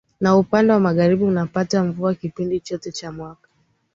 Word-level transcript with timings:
na 0.19 0.37
upande 0.37 0.73
wa 0.73 0.79
Magharibi 0.79 1.23
unapata 1.23 1.83
mvua 1.83 2.15
kipindi 2.15 2.59
chote 2.59 2.91
cha 2.91 3.11
mwaka 3.11 3.47